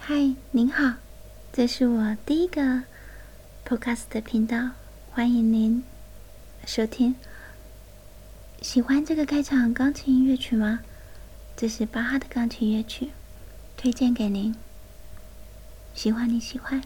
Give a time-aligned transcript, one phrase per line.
[0.00, 0.96] 嗨，您好，
[1.50, 2.82] 这是我第一个
[3.66, 4.70] podcast 的频道，
[5.10, 5.82] 欢迎您
[6.66, 7.14] 收听。
[8.60, 10.80] 喜欢这个开场钢琴乐曲吗？
[11.56, 13.12] 这是巴哈的钢琴乐曲，
[13.78, 14.54] 推荐给您。
[15.94, 16.82] 希望你喜欢。